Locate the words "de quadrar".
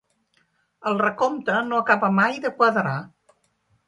2.47-2.95